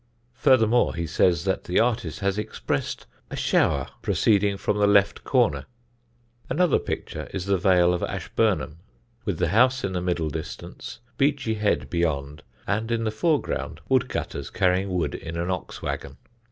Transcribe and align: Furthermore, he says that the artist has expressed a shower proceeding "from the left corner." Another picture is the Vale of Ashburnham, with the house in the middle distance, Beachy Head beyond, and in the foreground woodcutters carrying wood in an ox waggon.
Furthermore, 0.33 0.95
he 0.95 1.05
says 1.05 1.43
that 1.45 1.65
the 1.65 1.79
artist 1.79 2.21
has 2.21 2.39
expressed 2.39 3.05
a 3.29 3.35
shower 3.35 3.85
proceeding 4.01 4.57
"from 4.57 4.79
the 4.79 4.87
left 4.87 5.23
corner." 5.23 5.67
Another 6.49 6.79
picture 6.79 7.29
is 7.35 7.45
the 7.45 7.59
Vale 7.59 7.93
of 7.93 8.01
Ashburnham, 8.01 8.77
with 9.25 9.37
the 9.37 9.49
house 9.49 9.83
in 9.83 9.93
the 9.93 10.01
middle 10.01 10.31
distance, 10.31 11.01
Beachy 11.19 11.53
Head 11.53 11.87
beyond, 11.91 12.41
and 12.65 12.89
in 12.89 13.03
the 13.03 13.11
foreground 13.11 13.79
woodcutters 13.89 14.49
carrying 14.49 14.89
wood 14.89 15.13
in 15.13 15.37
an 15.37 15.51
ox 15.51 15.83
waggon. 15.83 16.17